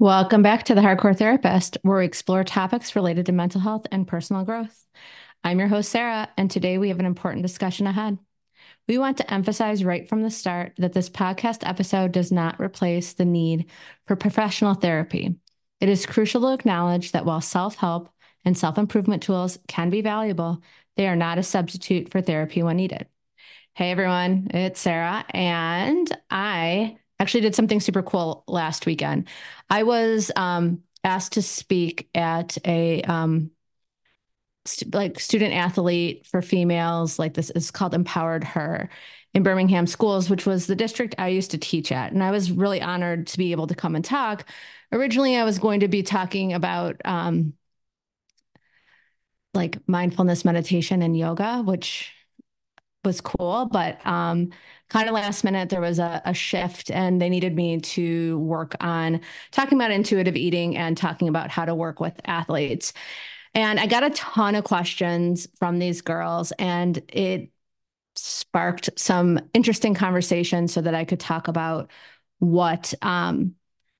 [0.00, 4.08] Welcome back to the Hardcore Therapist, where we explore topics related to mental health and
[4.08, 4.86] personal growth.
[5.44, 8.18] I'm your host, Sarah, and today we have an important discussion ahead.
[8.88, 13.12] We want to emphasize right from the start that this podcast episode does not replace
[13.12, 13.66] the need
[14.06, 15.34] for professional therapy.
[15.80, 18.08] It is crucial to acknowledge that while self help
[18.42, 20.62] and self improvement tools can be valuable,
[20.96, 23.06] they are not a substitute for therapy when needed.
[23.74, 29.28] Hey everyone, it's Sarah, and I actually did something super cool last weekend.
[29.68, 33.50] I was um, asked to speak at a um,
[34.64, 37.18] st- like student athlete for females.
[37.18, 38.88] Like this is called Empowered Her
[39.34, 42.50] in Birmingham schools, which was the district I used to teach at, and I was
[42.50, 44.48] really honored to be able to come and talk.
[44.90, 47.52] Originally, I was going to be talking about um,
[49.54, 52.12] like mindfulness meditation and yoga, which
[53.04, 54.50] was cool, but um,
[54.90, 58.76] kind of last minute there was a, a, shift and they needed me to work
[58.80, 59.20] on
[59.52, 62.92] talking about intuitive eating and talking about how to work with athletes.
[63.54, 67.50] And I got a ton of questions from these girls, and it
[68.14, 71.90] sparked some interesting conversations so that I could talk about
[72.38, 73.54] what um,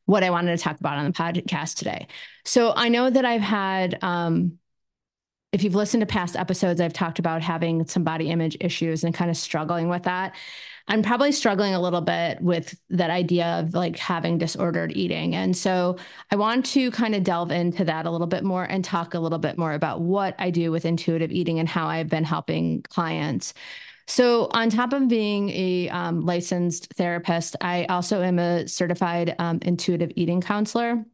[0.06, 2.08] what I wanted to talk about on the podcast today.
[2.44, 4.58] So I know that I've had um,
[5.52, 9.14] if you've listened to past episodes, I've talked about having some body image issues and
[9.14, 10.36] kind of struggling with that.
[10.88, 15.34] I'm probably struggling a little bit with that idea of like having disordered eating.
[15.34, 15.96] And so
[16.30, 19.20] I want to kind of delve into that a little bit more and talk a
[19.20, 22.82] little bit more about what I do with intuitive eating and how I've been helping
[22.82, 23.54] clients.
[24.06, 29.60] So, on top of being a um, licensed therapist, I also am a certified um,
[29.62, 31.04] intuitive eating counselor.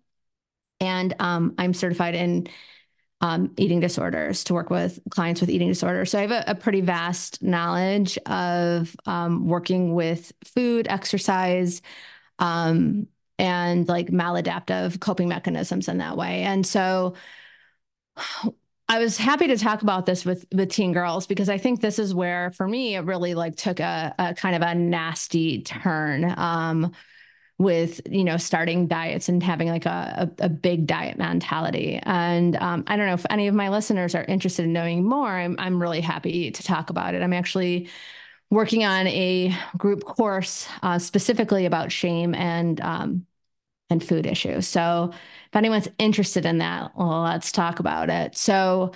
[0.80, 2.48] And um, I'm certified in
[3.20, 6.10] um, eating disorders to work with clients with eating disorders.
[6.10, 11.80] So I have a, a pretty vast knowledge of um, working with food, exercise,
[12.38, 13.06] um,
[13.38, 16.42] and like maladaptive coping mechanisms in that way.
[16.42, 17.14] And so
[18.88, 21.98] I was happy to talk about this with with teen girls because I think this
[21.98, 26.32] is where, for me, it really like took a, a kind of a nasty turn.
[26.38, 26.92] Um,
[27.58, 31.98] with you know starting diets and having like a, a, a big diet mentality.
[32.02, 35.28] And um, i don't know if any of my listeners are interested in knowing more.
[35.28, 37.22] I'm, I'm really happy to talk about it.
[37.22, 37.88] I'm actually
[38.50, 43.26] working on a group course uh, specifically about shame and um,
[43.88, 44.66] and food issues.
[44.66, 48.36] So if anyone's interested in that well let's talk about it.
[48.36, 48.92] So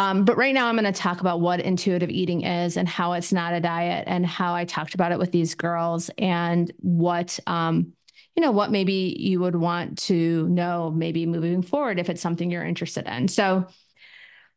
[0.00, 3.12] um, but right now, I'm going to talk about what intuitive eating is and how
[3.12, 7.38] it's not a diet, and how I talked about it with these girls, and what
[7.46, 7.92] um,
[8.36, 12.50] you know, what maybe you would want to know maybe moving forward if it's something
[12.50, 13.28] you're interested in.
[13.28, 13.66] So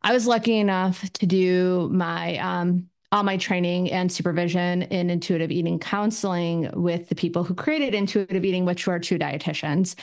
[0.01, 5.51] I was lucky enough to do my um, all my training and supervision in intuitive
[5.51, 9.95] eating counseling with the people who created intuitive eating, which were two dietitians.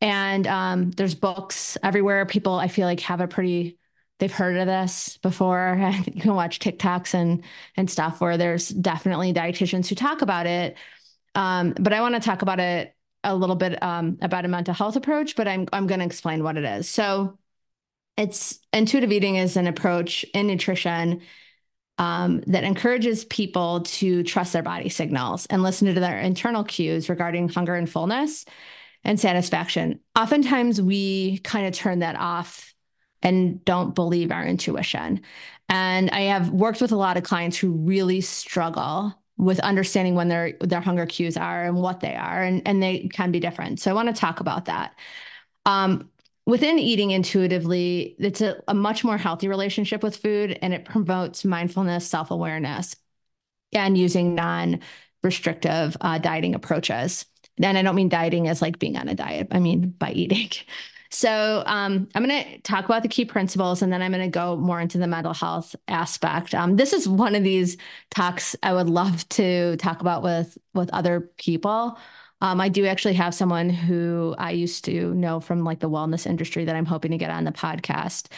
[0.00, 2.26] And um, there's books everywhere.
[2.26, 3.78] People, I feel like, have a pretty
[4.18, 5.78] they've heard of this before.
[6.12, 7.44] you can watch TikToks and
[7.76, 10.76] and stuff where there's definitely dietitians who talk about it.
[11.34, 12.94] Um, but I want to talk about it
[13.24, 16.42] a little bit um, about a mental health approach, but I'm I'm going to explain
[16.42, 16.88] what it is.
[16.88, 17.38] So,
[18.16, 21.22] it's intuitive eating is an approach in nutrition
[21.98, 27.08] um, that encourages people to trust their body signals and listen to their internal cues
[27.08, 28.44] regarding hunger and fullness
[29.04, 30.00] and satisfaction.
[30.16, 32.74] Oftentimes, we kind of turn that off
[33.22, 35.20] and don't believe our intuition.
[35.68, 40.28] And I have worked with a lot of clients who really struggle with understanding when
[40.28, 43.80] their their hunger cues are and what they are and and they can be different.
[43.80, 44.94] So i want to talk about that.
[45.64, 46.10] Um,
[46.44, 51.44] within eating intuitively it's a, a, much more healthy relationship with food and it promotes
[51.44, 52.96] mindfulness self-awareness
[53.72, 57.26] and using non-restrictive uh, dieting approaches.
[57.62, 60.50] And i don't mean dieting as like being on a diet i mean by eating
[61.10, 64.30] So um, I'm going to talk about the key principles, and then I'm going to
[64.30, 66.54] go more into the mental health aspect.
[66.54, 67.76] Um, this is one of these
[68.10, 71.98] talks I would love to talk about with with other people.
[72.40, 76.26] Um, I do actually have someone who I used to know from like the wellness
[76.26, 78.28] industry that I'm hoping to get on the podcast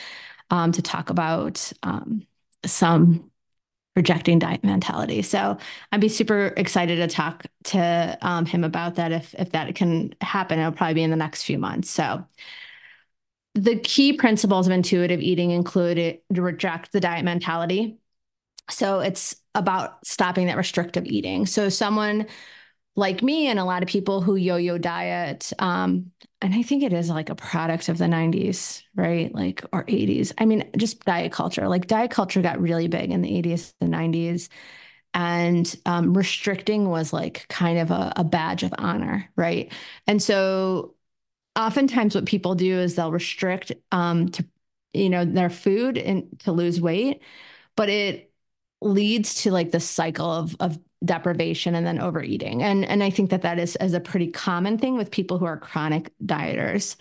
[0.51, 2.27] um, to talk about um,
[2.65, 3.31] some
[4.01, 5.21] rejecting diet mentality.
[5.21, 5.59] So
[5.93, 10.15] I'd be super excited to talk to um, him about that if if that can
[10.23, 10.59] happen.
[10.59, 11.91] It'll probably be in the next few months.
[11.91, 12.25] So
[13.55, 17.99] the key principles of intuitive eating include to reject the diet mentality.
[18.71, 21.45] So it's about stopping that restrictive eating.
[21.45, 22.27] So someone
[22.97, 26.11] like me and a lot of people who yo-yo diet, um,
[26.43, 29.35] and I think it is like a product of the 90s, right?
[29.35, 30.33] Like or 80s.
[30.39, 31.69] I mean, just diet culture.
[31.69, 34.49] Like diet culture got really big in the 80s and 90s.
[35.15, 39.73] And um, restricting was like kind of a, a badge of honor, right?
[40.07, 40.95] And so
[41.57, 44.45] oftentimes what people do is they'll restrict um, to
[44.93, 47.23] you know their food and to lose weight
[47.77, 48.33] but it
[48.81, 53.31] leads to like the cycle of of deprivation and then overeating and and i think
[53.31, 56.97] that that is is a pretty common thing with people who are chronic dieters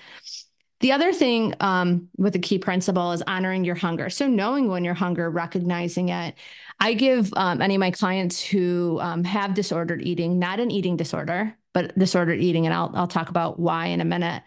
[0.82, 4.10] the other thing um, with the key principle is honoring your hunger.
[4.10, 6.36] So, knowing when you're hunger, recognizing it.
[6.80, 10.96] I give um, any of my clients who um, have disordered eating, not an eating
[10.96, 14.44] disorder, but disordered eating, and I'll, I'll talk about why in a minute.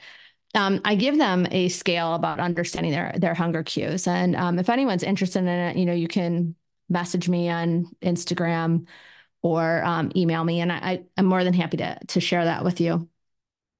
[0.55, 4.71] Um, I give them a scale about understanding their their hunger cues, and um, if
[4.71, 6.55] anyone's interested in it, you know, you can
[6.89, 8.87] message me on Instagram
[9.43, 12.81] or um, email me, and I, am more than happy to to share that with
[12.81, 13.09] you.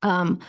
[0.03, 0.41] Um,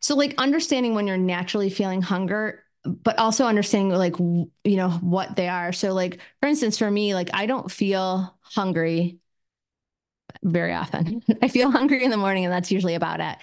[0.00, 5.36] so like understanding when you're naturally feeling hunger, but also understanding like, you know, what
[5.36, 5.72] they are.
[5.72, 9.18] So like, for instance, for me, like I don't feel hungry
[10.42, 11.22] very often.
[11.42, 13.38] I feel hungry in the morning and that's usually about it.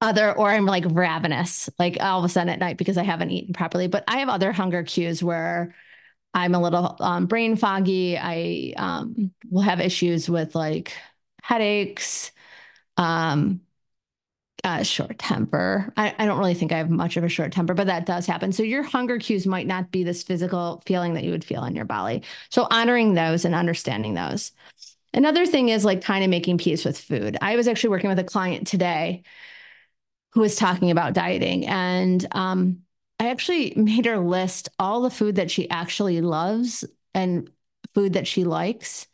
[0.00, 3.30] Other, or I'm like ravenous, like all of a sudden at night because I haven't
[3.30, 3.88] eaten properly.
[3.88, 5.74] But I have other hunger cues where
[6.34, 8.16] I'm a little um, brain foggy.
[8.18, 10.92] I um, will have issues with like
[11.42, 12.30] headaches,
[12.96, 13.60] um,
[14.64, 15.92] uh, short temper.
[15.96, 18.26] I, I don't really think I have much of a short temper, but that does
[18.26, 18.52] happen.
[18.52, 21.74] So your hunger cues might not be this physical feeling that you would feel in
[21.74, 22.22] your belly.
[22.50, 24.52] So honoring those and understanding those.
[25.14, 27.38] Another thing is like kind of making peace with food.
[27.40, 29.22] I was actually working with a client today
[30.32, 32.82] who was talking about dieting, and um,
[33.18, 36.84] I actually made her list all the food that she actually loves
[37.14, 37.50] and
[37.94, 39.06] food that she likes.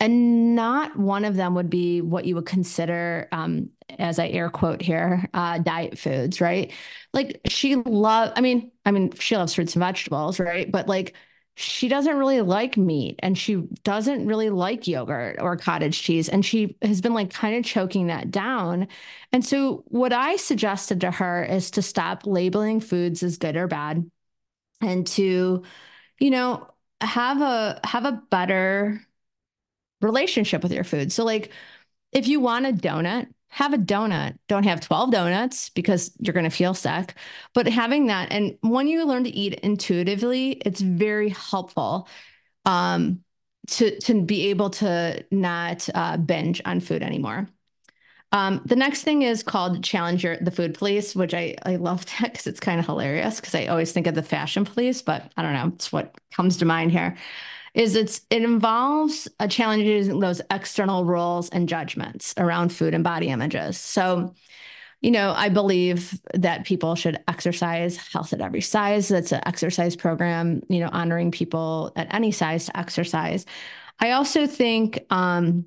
[0.00, 4.50] And not one of them would be what you would consider um, as i air
[4.50, 6.72] quote here uh, diet foods right?
[7.12, 10.70] Like she love i mean i mean she loves fruits and vegetables right?
[10.70, 11.14] But like
[11.56, 16.44] she doesn't really like meat and she doesn't really like yogurt or cottage cheese and
[16.44, 18.88] she has been like kind of choking that down
[19.32, 23.68] and so what i suggested to her is to stop labeling foods as good or
[23.68, 24.08] bad
[24.80, 25.62] and to
[26.18, 26.66] you know
[27.00, 29.00] have a have a better
[30.00, 31.12] relationship with your food.
[31.12, 31.50] So, like,
[32.12, 34.36] if you want a donut, have a donut.
[34.48, 37.14] Don't have 12 donuts because you're going to feel sick.
[37.54, 42.08] But having that, and when you learn to eat intuitively, it's very helpful
[42.64, 43.20] um,
[43.68, 47.48] to, to be able to not uh, binge on food anymore.
[48.32, 52.04] Um, the next thing is called Challenge Your, the Food Police, which I, I love
[52.18, 55.30] that because it's kind of hilarious because I always think of the fashion police, but
[55.36, 57.16] I don't know, it's what comes to mind here
[57.74, 63.28] is it's it involves a challenging those external rules and judgments around food and body
[63.28, 63.76] images.
[63.76, 64.34] So,
[65.00, 69.08] you know, I believe that people should exercise health at every size.
[69.08, 73.44] That's an exercise program, you know, honoring people at any size to exercise.
[73.98, 75.66] I also think um,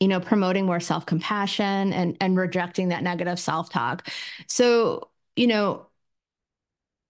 [0.00, 4.08] you know, promoting more self-compassion and and rejecting that negative self-talk.
[4.46, 5.85] So, you know,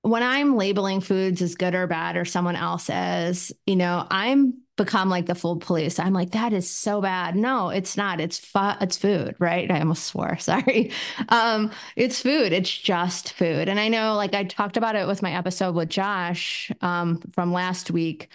[0.06, 4.54] when I'm labeling foods as good or bad or someone else as, you know, I'm
[4.76, 5.98] become like the food police.
[5.98, 7.34] I'm like, that is so bad.
[7.34, 8.20] No, it's not.
[8.20, 9.70] It's fu- it's food, right?
[9.70, 10.36] I almost swore.
[10.38, 10.92] Sorry.
[11.30, 12.52] Um, it's food.
[12.52, 13.68] It's just food.
[13.68, 17.52] And I know, like, I talked about it with my episode with Josh um, from
[17.52, 18.28] last week.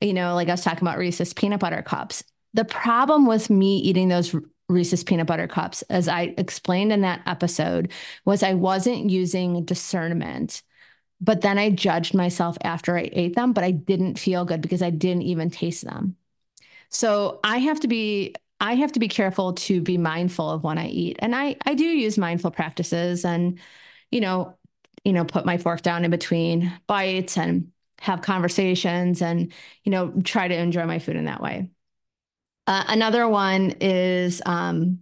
[0.00, 2.22] You know, like I was talking about Reese's peanut butter cups.
[2.54, 4.34] The problem with me eating those
[4.68, 7.90] Reese's peanut butter cups, as I explained in that episode,
[8.24, 10.62] was I wasn't using discernment
[11.20, 14.82] but then I judged myself after I ate them, but I didn't feel good because
[14.82, 16.16] I didn't even taste them.
[16.90, 20.78] So I have to be I have to be careful to be mindful of when
[20.78, 21.16] I eat.
[21.20, 23.58] And I I do use mindful practices and
[24.10, 24.58] you know,
[25.04, 29.52] you know, put my fork down in between bites and have conversations and
[29.84, 31.70] you know, try to enjoy my food in that way.
[32.66, 35.00] Uh, another one is um,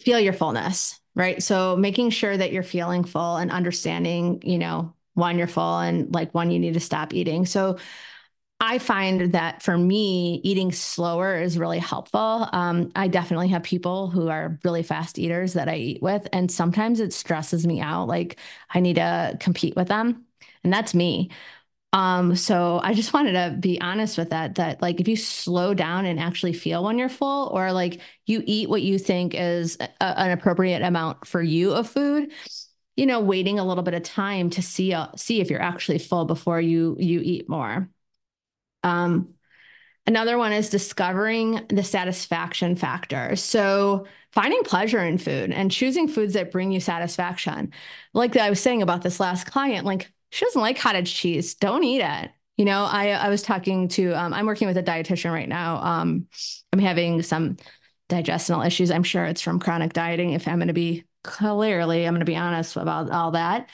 [0.00, 1.42] feel your fullness right?
[1.42, 6.12] So making sure that you're feeling full and understanding, you know, when you're full and
[6.14, 7.44] like when you need to stop eating.
[7.46, 7.78] So
[8.60, 12.48] I find that for me, eating slower is really helpful.
[12.52, 16.50] Um, I definitely have people who are really fast eaters that I eat with, and
[16.50, 18.06] sometimes it stresses me out.
[18.06, 18.38] Like
[18.70, 20.26] I need to compete with them,
[20.62, 21.30] and that's me.
[21.94, 25.74] Um, so I just wanted to be honest with that, that like if you slow
[25.74, 29.76] down and actually feel when you're full, or like you eat what you think is
[29.78, 32.32] a, an appropriate amount for you of food,
[32.96, 35.98] you know, waiting a little bit of time to see uh, see if you're actually
[35.98, 37.90] full before you you eat more.
[38.82, 39.34] Um,
[40.06, 43.36] another one is discovering the satisfaction factor.
[43.36, 47.72] So finding pleasure in food and choosing foods that bring you satisfaction.
[48.14, 51.54] Like I was saying about this last client, like she doesn't like cottage cheese.
[51.54, 52.30] Don't eat it.
[52.56, 55.76] You know, I I was talking to um, I'm working with a dietitian right now.
[55.76, 56.26] Um,
[56.72, 57.58] I'm having some
[58.08, 58.90] digestional issues.
[58.90, 60.32] I'm sure it's from chronic dieting.
[60.32, 63.68] If I'm going to be clearly, I'm going to be honest about all that.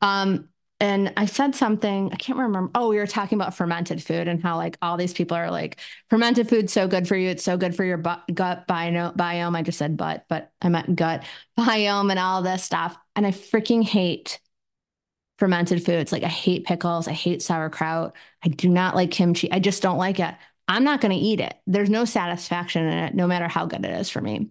[0.00, 0.48] Um,
[0.82, 2.70] and I said something, I can't remember.
[2.74, 5.78] Oh, we were talking about fermented food and how like all these people are like,
[6.08, 7.28] fermented food's so good for you.
[7.28, 9.56] It's so good for your gut biome.
[9.56, 11.24] I just said but, but I meant gut
[11.58, 12.96] biome and all this stuff.
[13.14, 14.40] And I freaking hate
[15.40, 16.12] fermented foods.
[16.12, 17.08] Like I hate pickles.
[17.08, 18.14] I hate sauerkraut.
[18.44, 19.50] I do not like kimchi.
[19.50, 20.34] I just don't like it.
[20.68, 21.54] I'm not going to eat it.
[21.66, 24.50] There's no satisfaction in it, no matter how good it is for me.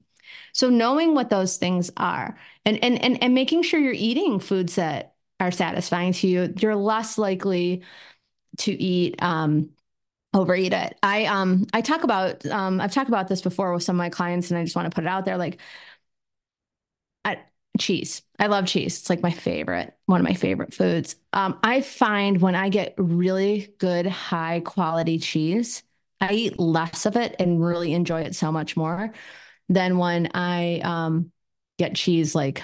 [0.51, 4.75] So knowing what those things are and and and, and making sure you're eating foods
[4.75, 7.83] that are satisfying to you, you're less likely
[8.59, 9.71] to eat um,
[10.33, 10.97] overeat it.
[11.03, 14.09] I um I talk about um I've talked about this before with some of my
[14.09, 15.37] clients, and I just want to put it out there.
[15.37, 15.59] Like,
[17.25, 17.39] I,
[17.77, 18.21] cheese.
[18.37, 18.99] I love cheese.
[18.99, 21.15] It's like my favorite, one of my favorite foods.
[21.33, 25.83] Um, I find when I get really good, high quality cheese,
[26.21, 29.13] I eat less of it and really enjoy it so much more
[29.69, 31.31] than when I um
[31.77, 32.61] get cheese like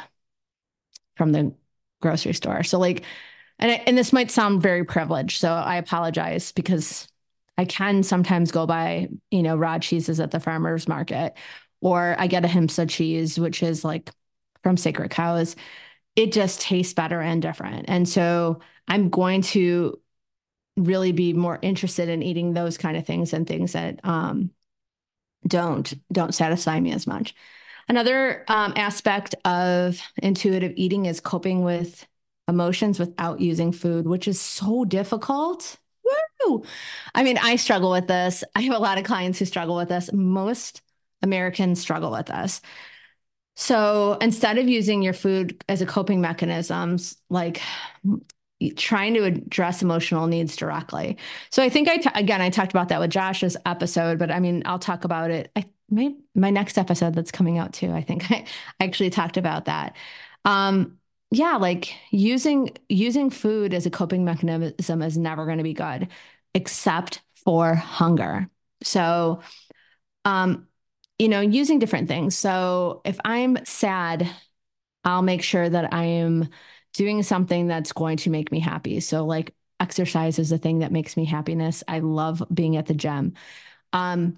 [1.16, 1.54] from the
[2.02, 2.64] grocery store.
[2.64, 3.04] So like,
[3.60, 7.08] and and this might sound very privileged, so I apologize because
[7.58, 11.34] I can sometimes go buy you know raw cheeses at the farmers market,
[11.80, 14.12] or I get a Himsa cheese, which is like
[14.66, 15.56] from sacred cows.
[16.16, 20.00] It just tastes better and different, and so I'm going to
[20.76, 24.50] really be more interested in eating those kind of things and things that um,
[25.46, 27.36] don't don't satisfy me as much.
[27.88, 32.08] Another um, aspect of intuitive eating is coping with
[32.48, 35.78] emotions without using food, which is so difficult.
[36.48, 36.64] Woo!
[37.14, 38.44] I mean, I struggle with this.
[38.56, 40.12] I have a lot of clients who struggle with this.
[40.12, 40.82] Most
[41.22, 42.62] Americans struggle with this.
[43.56, 47.62] So instead of using your food as a coping mechanisms, like
[48.78, 51.18] trying to address emotional needs directly.
[51.50, 54.40] So I think I t- again I talked about that with Josh's episode, but I
[54.40, 55.52] mean I'll talk about it.
[55.56, 57.92] I my my next episode that's coming out too.
[57.92, 58.46] I think I
[58.80, 59.96] actually talked about that.
[60.46, 60.98] Um,
[61.32, 66.08] yeah, like using using food as a coping mechanism is never going to be good,
[66.54, 68.50] except for hunger.
[68.84, 69.42] So,
[70.26, 70.68] um,
[71.20, 72.36] you know, using different things.
[72.36, 74.30] So if I'm sad,
[75.04, 76.50] I'll make sure that I am
[76.94, 79.00] doing something that's going to make me happy.
[79.00, 81.84] So like exercise is a thing that makes me happiness.
[81.88, 83.34] I love being at the gym.
[83.94, 84.38] Um,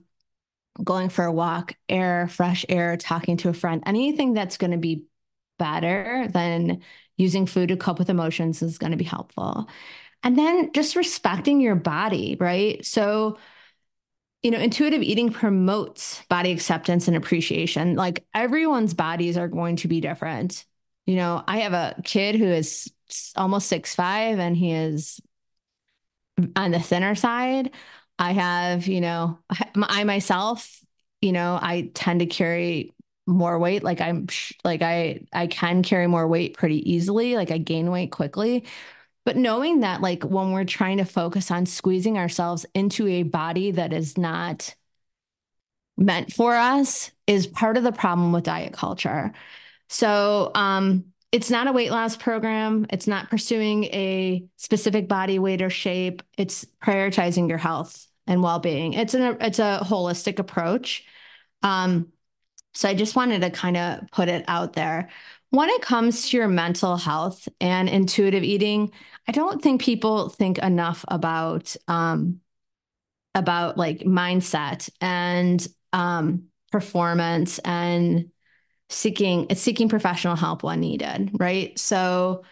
[0.83, 4.77] going for a walk, air, fresh air, talking to a friend, anything that's going to
[4.77, 5.05] be
[5.57, 6.83] better than
[7.17, 9.67] using food to cope with emotions is going to be helpful.
[10.23, 12.85] And then just respecting your body, right?
[12.85, 13.37] So,
[14.43, 17.95] you know, intuitive eating promotes body acceptance and appreciation.
[17.95, 20.65] Like everyone's bodies are going to be different.
[21.05, 22.91] You know, I have a kid who is
[23.35, 25.19] almost six five and he is
[26.55, 27.71] on the thinner side.
[28.19, 29.39] I have, you know,
[29.75, 30.79] I myself,
[31.21, 32.93] you know, I tend to carry
[33.25, 33.83] more weight.
[33.83, 34.27] Like I'm
[34.63, 37.35] like I I can carry more weight pretty easily.
[37.35, 38.65] Like I gain weight quickly.
[39.27, 43.71] But knowing that like when we're trying to focus on squeezing ourselves into a body
[43.71, 44.73] that is not
[45.97, 49.33] meant for us is part of the problem with diet culture.
[49.89, 52.85] So, um, it's not a weight loss program.
[52.89, 56.23] It's not pursuing a specific body weight or shape.
[56.37, 58.93] It's prioritizing your health and well-being.
[58.93, 61.03] It's an it's a holistic approach.
[61.63, 62.13] Um,
[62.73, 65.09] so I just wanted to kind of put it out there.
[65.49, 68.91] When it comes to your mental health and intuitive eating,
[69.27, 72.41] I don't think people think enough about um,
[73.33, 78.31] about like mindset and um, performance and
[78.89, 81.77] seeking seeking professional help when needed, right?
[81.79, 82.43] So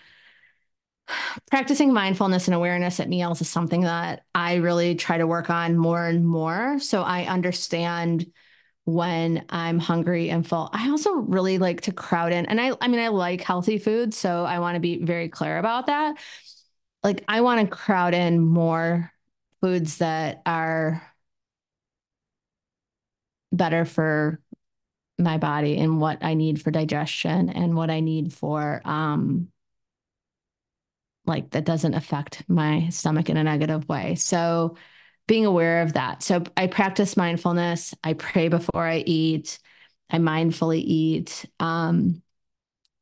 [1.52, 5.78] practicing mindfulness and awareness at meals is something that I really try to work on
[5.78, 8.32] more and more so I understand
[8.86, 10.70] when I'm hungry and full.
[10.72, 14.14] I also really like to crowd in and I I mean I like healthy food
[14.14, 16.18] so I want to be very clear about that.
[17.04, 19.12] Like I want to crowd in more
[19.62, 21.02] foods that are
[23.52, 24.40] better for
[25.18, 29.48] my body and what I need for digestion and what I need for um
[31.26, 34.16] like that doesn't affect my stomach in a negative way.
[34.16, 34.76] So
[35.28, 36.24] being aware of that.
[36.24, 37.94] So I practice mindfulness.
[38.04, 39.60] I pray before I eat.
[40.10, 41.46] I mindfully eat.
[41.60, 42.22] Um,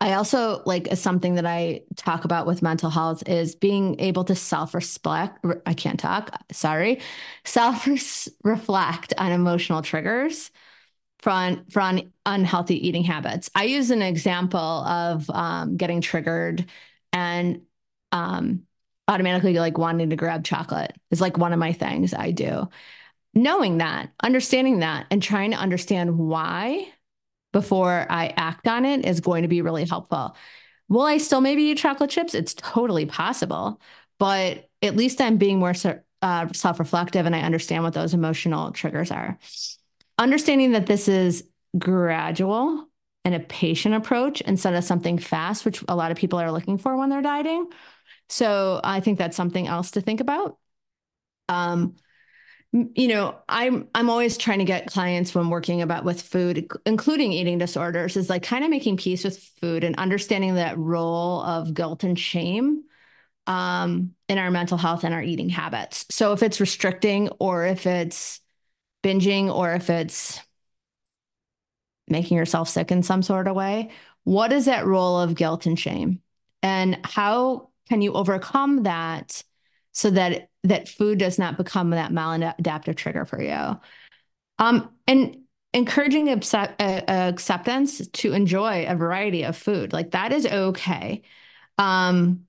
[0.01, 4.35] I also like something that I talk about with mental health is being able to
[4.35, 5.45] self reflect.
[5.65, 6.29] I can't talk.
[6.51, 6.99] Sorry,
[7.45, 7.87] self
[8.43, 10.51] reflect on emotional triggers
[11.19, 13.49] from from unhealthy eating habits.
[13.55, 16.65] I use an example of um, getting triggered
[17.13, 17.61] and
[18.11, 18.63] um,
[19.07, 22.69] automatically like wanting to grab chocolate is like one of my things I do.
[23.33, 26.87] knowing that, understanding that, and trying to understand why
[27.51, 30.35] before I act on it is going to be really helpful.
[30.89, 32.33] Will I still maybe eat chocolate chips?
[32.35, 33.79] It's totally possible,
[34.19, 35.73] but at least I'm being more
[36.21, 39.37] uh, self reflective and I understand what those emotional triggers are.
[40.17, 41.43] Understanding that this is
[41.77, 42.87] gradual
[43.25, 46.77] and a patient approach instead of something fast, which a lot of people are looking
[46.77, 47.67] for when they're dieting.
[48.33, 50.57] So I think that's something else to think about.
[51.49, 51.95] Um,
[52.71, 57.31] you know, I'm I'm always trying to get clients when working about with food, including
[57.31, 61.75] eating disorders, is like kind of making peace with food and understanding that role of
[61.75, 62.85] guilt and shame
[63.45, 66.07] um, in our mental health and our eating habits.
[66.09, 68.39] So if it's restricting or if it's
[69.03, 70.39] binging or if it's
[72.07, 73.91] making yourself sick in some sort of way,
[74.23, 76.21] what is that role of guilt and shame?
[76.63, 79.43] And how can you overcome that
[79.91, 83.79] so that that food does not become that maladaptive trigger for you?
[84.59, 85.37] Um, and
[85.73, 91.23] encouraging accept, uh, acceptance to enjoy a variety of food, like that is okay.
[91.77, 92.45] Um,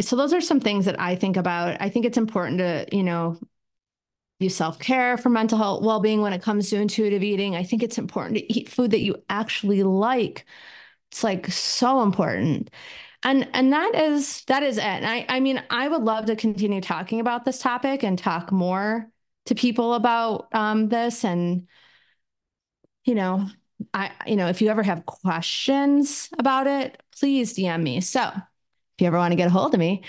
[0.00, 1.80] so those are some things that I think about.
[1.80, 3.38] I think it's important to, you know,
[4.40, 7.56] do self-care for mental health well-being when it comes to intuitive eating.
[7.56, 10.44] I think it's important to eat food that you actually like.
[11.10, 12.70] It's like so important.
[13.26, 14.84] And and that is that is it.
[14.84, 18.52] And I I mean, I would love to continue talking about this topic and talk
[18.52, 19.10] more
[19.46, 21.66] to people about um, this and
[23.04, 23.48] you know,
[23.92, 28.00] I you know, if you ever have questions about it, please DM me.
[28.00, 30.04] So if you ever want to get a hold of me,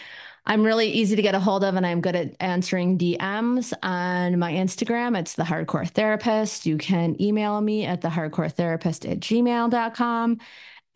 [0.45, 4.37] I'm really easy to get a hold of, and I'm good at answering DMs on
[4.37, 5.17] my Instagram.
[5.19, 6.67] It's the Hardcore Therapist.
[6.67, 10.37] You can email me at the Hardcore Therapist at gmail.com.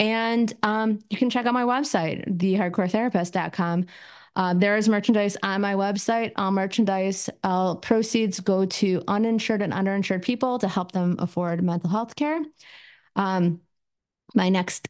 [0.01, 3.85] And um, you can check out my website, thehardcoretherapist.com.
[4.35, 6.31] Uh, there is merchandise on my website.
[6.37, 11.89] All merchandise all proceeds go to uninsured and underinsured people to help them afford mental
[11.89, 12.41] health care.
[13.15, 13.61] Um,
[14.33, 14.87] my next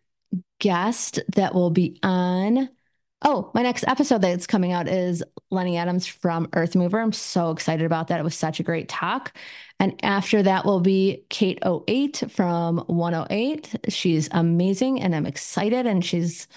[0.59, 2.69] guest that will be on
[3.23, 6.99] Oh, my next episode that's coming out is Lenny Adams from Earth Mover.
[6.99, 8.19] I'm so excited about that.
[8.19, 9.37] It was such a great talk.
[9.79, 13.75] And after that will be Kate 08 from 108.
[13.89, 16.47] She's amazing and I'm excited and she's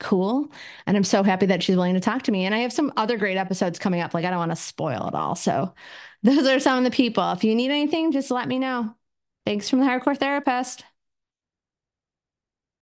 [0.00, 0.52] cool.
[0.86, 2.46] And I'm so happy that she's willing to talk to me.
[2.46, 4.14] And I have some other great episodes coming up.
[4.14, 5.36] Like, I don't want to spoil it all.
[5.36, 5.74] So,
[6.22, 7.32] those are some of the people.
[7.32, 8.94] If you need anything, just let me know.
[9.46, 10.84] Thanks from the Hardcore Therapist.